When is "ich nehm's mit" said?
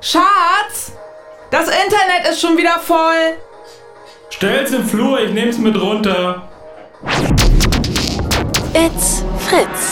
5.20-5.80